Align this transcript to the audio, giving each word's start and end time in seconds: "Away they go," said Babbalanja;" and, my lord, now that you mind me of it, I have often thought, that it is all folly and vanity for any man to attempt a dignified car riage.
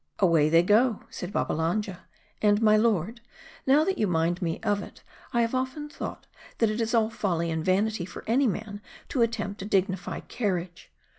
"Away 0.27 0.49
they 0.49 0.63
go," 0.63 1.03
said 1.11 1.31
Babbalanja;" 1.31 1.99
and, 2.41 2.59
my 2.59 2.75
lord, 2.75 3.21
now 3.67 3.83
that 3.83 3.99
you 3.99 4.07
mind 4.07 4.41
me 4.41 4.59
of 4.61 4.81
it, 4.81 5.03
I 5.31 5.41
have 5.41 5.53
often 5.53 5.89
thought, 5.89 6.25
that 6.57 6.71
it 6.71 6.81
is 6.81 6.95
all 6.95 7.11
folly 7.11 7.51
and 7.51 7.63
vanity 7.63 8.05
for 8.05 8.23
any 8.25 8.47
man 8.47 8.81
to 9.09 9.21
attempt 9.21 9.61
a 9.61 9.65
dignified 9.65 10.27
car 10.27 10.53
riage. 10.55 10.87